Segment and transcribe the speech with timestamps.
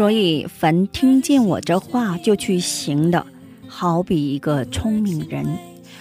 [0.00, 3.26] 所以，凡听见我这话就去行的，
[3.68, 5.44] 好比一个聪明人，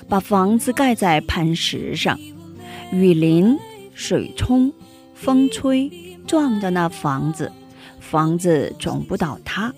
[0.07, 2.17] 把房子盖在磐石上，
[2.93, 3.57] 雨淋、
[3.93, 4.71] 水冲、
[5.13, 5.91] 风吹，
[6.25, 7.51] 撞着那房子，
[7.99, 9.73] 房子总不倒塌，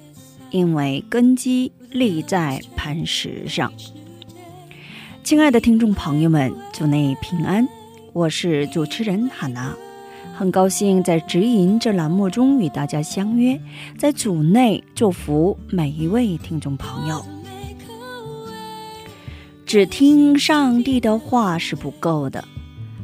[0.52, 3.74] 因为根基立在磐石上。
[5.24, 7.68] 亲爱的听众朋友们，祝你平安，
[8.14, 9.76] 我是主持人哈娜。
[10.34, 13.60] 很高兴在直营这栏目中与大家相约，
[13.98, 17.24] 在组内祝福每一位听众朋友。
[19.66, 22.44] 只听上帝的话是不够的，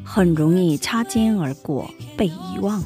[0.03, 2.81] 很容易擦肩而过，被遗忘；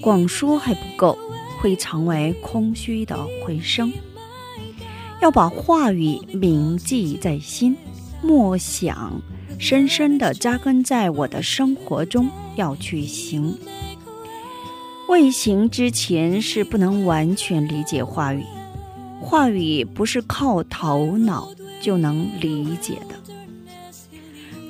[0.00, 1.18] 光说还不够，
[1.60, 3.92] 会成为空虚的回声。
[5.20, 7.76] 要把话语铭记在心，
[8.22, 9.20] 默想。
[9.58, 13.58] 深深地扎根在我的生活中，要去行。
[15.08, 18.44] 未行之前是不能完全理解话语，
[19.20, 21.48] 话语不是靠头脑
[21.80, 23.16] 就能理解的。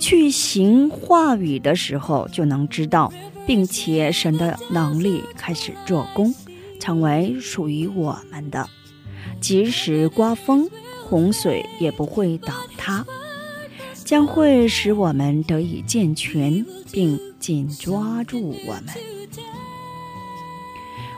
[0.00, 3.12] 去行话语的时候，就能知道，
[3.46, 6.34] 并且神的能力开始做工，
[6.80, 8.66] 成为属于我们的。
[9.38, 10.70] 即使刮风，
[11.04, 13.04] 洪水也不会倒塌。
[14.08, 18.84] 将会使我们得以健全，并紧抓住我们。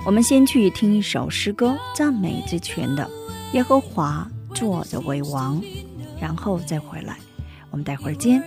[0.05, 3.09] 我们先去听一首诗歌，赞美之泉的
[3.53, 5.63] 耶和华坐着为王，
[6.21, 7.17] 然后再回来。
[7.71, 8.43] 我们待会儿见。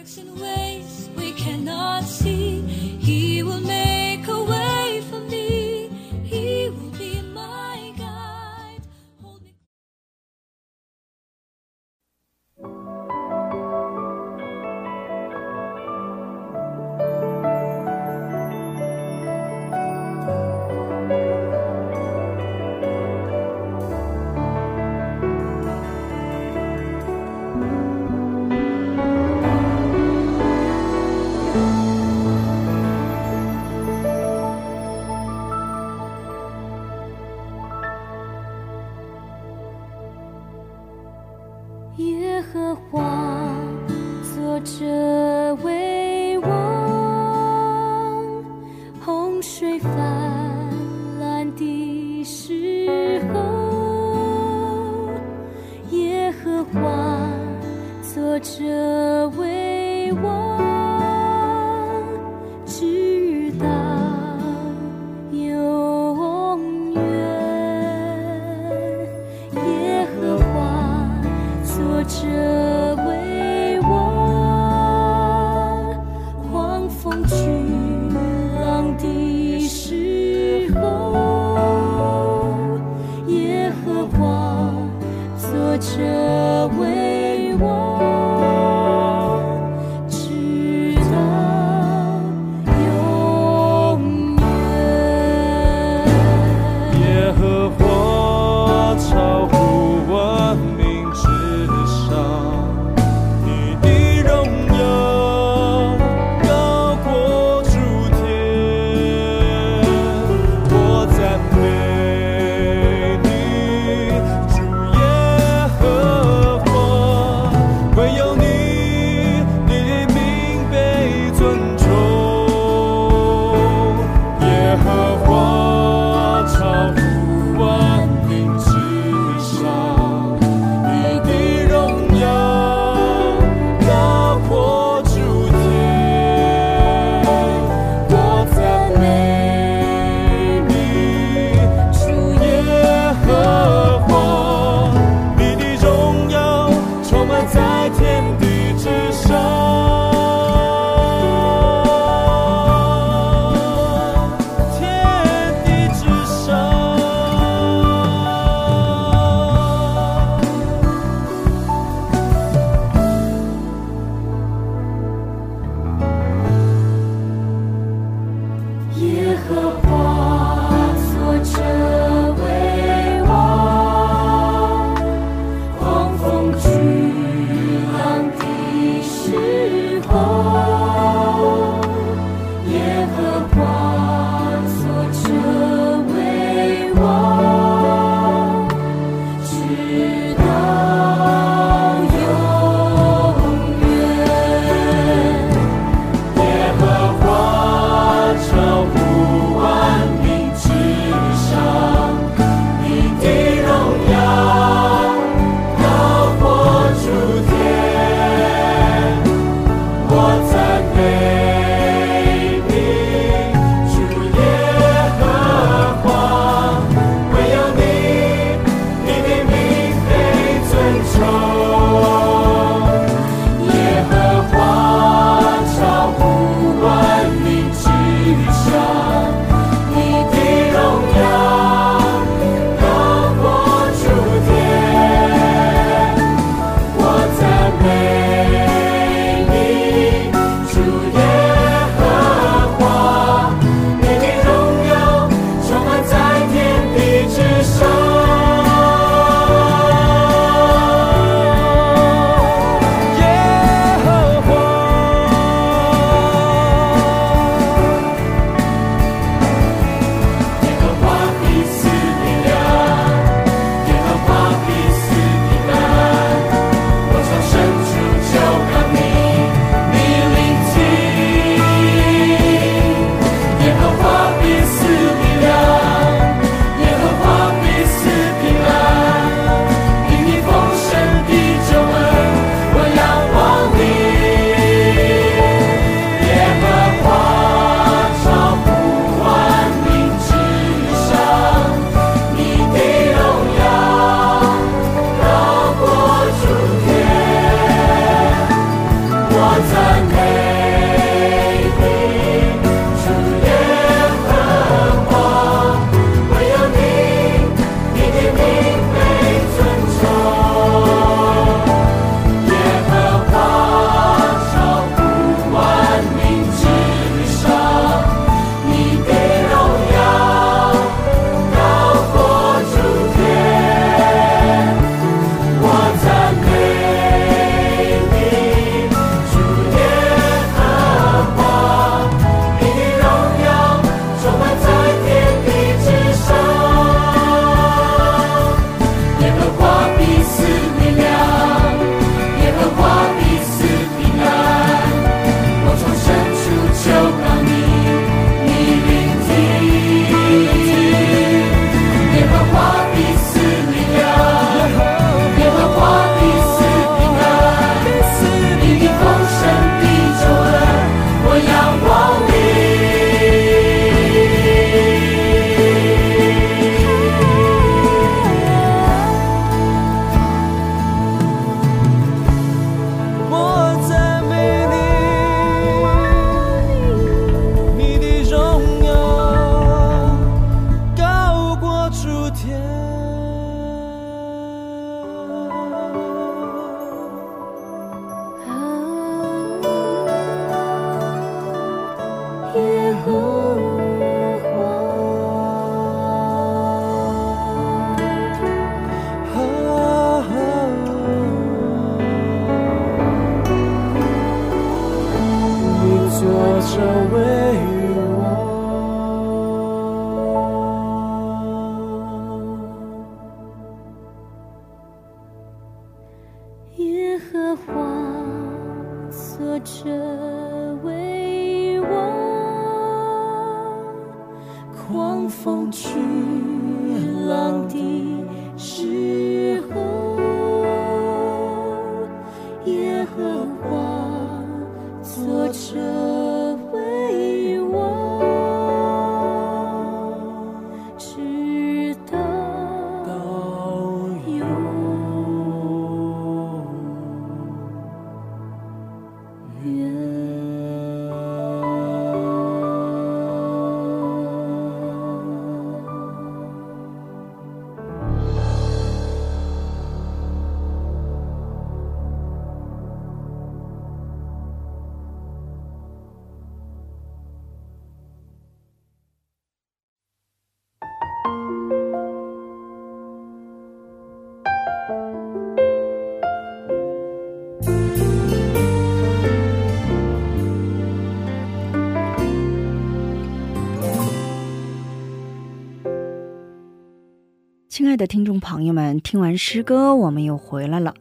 [488.03, 490.93] 的听众朋友们，听完诗歌，我们又回来了。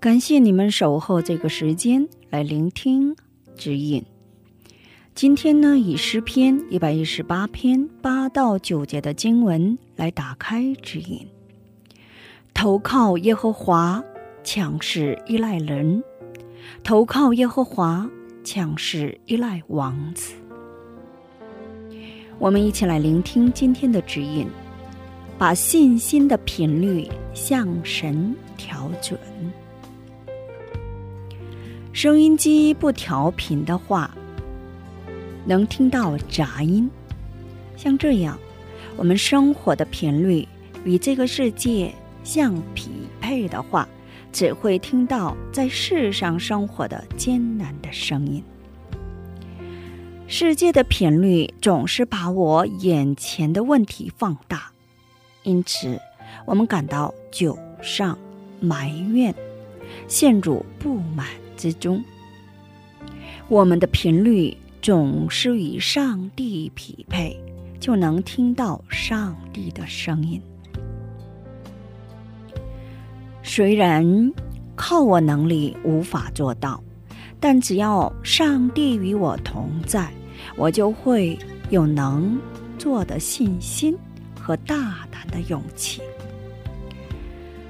[0.00, 3.14] 感谢你们守候这个时间来聆听
[3.56, 4.04] 指引。
[5.14, 11.28] 今天呢，以诗篇一百一十八篇八到九节的经文来打开指引。
[12.52, 14.02] 投靠耶和华，
[14.42, 16.02] 强势依赖人；
[16.82, 18.10] 投靠耶和华，
[18.42, 20.34] 强势依赖王子。
[22.40, 24.48] 我们一起来聆听今天的指引。
[25.38, 29.16] 把信心的频率向神调准。
[31.92, 34.12] 收音机不调频的话，
[35.46, 36.90] 能听到杂音。
[37.76, 38.36] 像这样，
[38.96, 40.46] 我们生活的频率
[40.82, 42.90] 与这个世界相匹
[43.20, 43.88] 配的话，
[44.32, 48.42] 只会听到在世上生活的艰难的声音。
[50.26, 54.72] 世界的频率总是把我眼前的问题放大。
[55.48, 55.98] 因此，
[56.44, 58.18] 我们感到沮丧、
[58.60, 59.34] 埋怨，
[60.06, 61.26] 陷入不满
[61.56, 62.04] 之中。
[63.48, 67.34] 我们的频率总是与上帝匹配，
[67.80, 70.38] 就能听到上帝的声音。
[73.42, 74.30] 虽然
[74.76, 76.78] 靠我能力无法做到，
[77.40, 80.12] 但只要上帝与我同在，
[80.58, 81.38] 我就会
[81.70, 82.38] 有能
[82.76, 83.96] 做的信心。
[84.48, 86.00] 和大胆的勇气，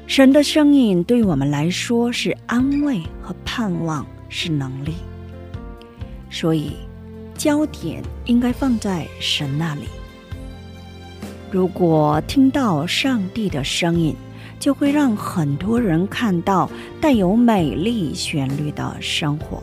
[0.06, 4.94] 神的声音对我们来说是安慰和盼望，是能力。
[6.30, 6.76] 所以，
[7.34, 9.88] 焦点应该放在神那里。
[11.50, 14.14] 如果听到上帝的声音，
[14.60, 16.70] 就会让很多人看到
[17.00, 19.60] 带有美丽旋律的生活，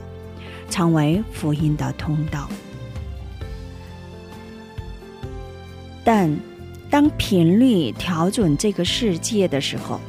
[0.70, 2.50] 成为福音的通道。
[6.04, 6.38] 但。
[6.96, 10.00] 当频率调准这个世界的时候，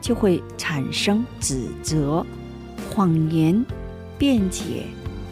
[0.00, 2.24] 就会产生指责、
[2.88, 3.62] 谎言、
[4.16, 4.86] 辩解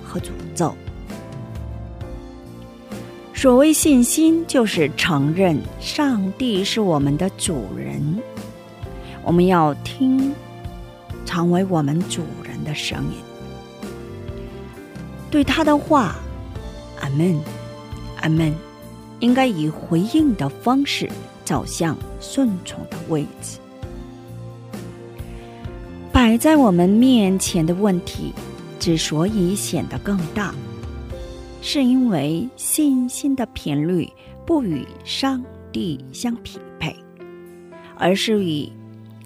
[0.04, 0.74] 和诅咒。
[3.32, 8.20] 所谓信心，就是承认上帝是我们的主人。
[9.24, 10.34] 我们要听
[11.24, 13.88] 成为我们主人的声音，
[15.30, 16.16] 对他的话，
[17.00, 17.40] 阿门，
[18.20, 18.54] 阿门。
[19.20, 21.08] 应该以回应的方式
[21.44, 23.58] 走向顺从的位置。
[26.12, 28.32] 摆在我们面前的问题
[28.78, 30.54] 之所以显得更大，
[31.62, 34.10] 是因为信心的频率
[34.44, 36.96] 不与上帝相匹配，
[37.96, 38.68] 而是与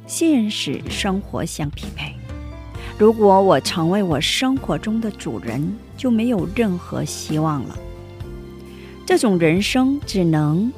[0.06, 2.14] 现实生活相匹配。
[2.98, 7.76] 如果我成为我生活中的主人，就没有任何希望了。
[9.06, 10.72] 这种人生只能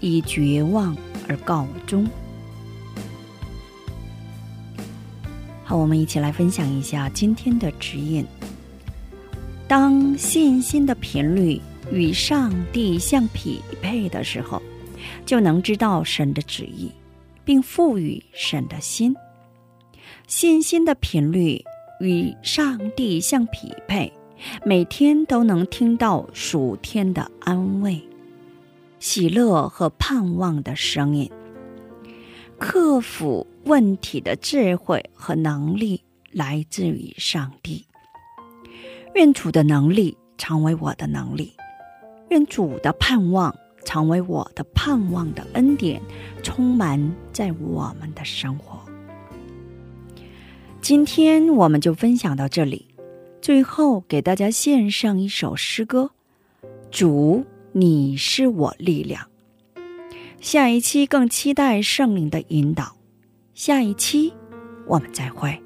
[0.00, 0.96] 以绝望
[1.28, 2.06] 而告终。
[5.62, 8.26] 好，我们一起来分享一下今天的指引。
[9.66, 11.60] 当信心的频率
[11.90, 14.62] 与上帝相匹配的时候，
[15.24, 16.90] 就能知道神的旨意，
[17.44, 19.14] 并赋予神的心。
[20.26, 21.62] 信心的频率
[22.00, 24.12] 与上帝相匹配。
[24.64, 28.02] 每天都能听到属天的安慰、
[28.98, 31.30] 喜乐和盼望的声音。
[32.58, 37.84] 克服问题的智慧和能力来自于上帝。
[39.14, 41.52] 愿主的能力成为我的能力，
[42.30, 46.00] 愿主的盼望成为我的盼望的恩典，
[46.42, 48.80] 充满在我们的生活。
[50.80, 52.93] 今天我们就分享到这里。
[53.44, 56.12] 最后给大家献上一首诗歌：
[56.90, 59.28] 主，你是我力量。
[60.40, 62.96] 下一期更期待圣灵的引导。
[63.52, 64.32] 下一期
[64.86, 65.62] 我们再会。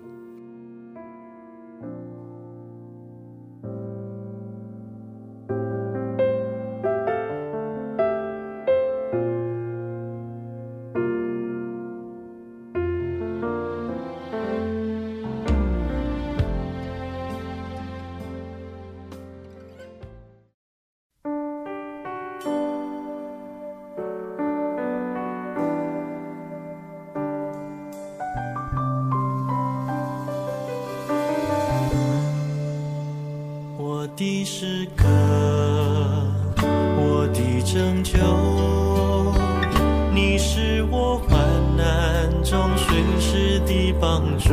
[42.48, 44.48] 中随时的帮助。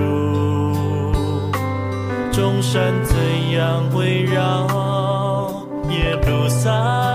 [2.30, 3.16] 众山怎
[3.52, 7.15] 样围绕耶路撒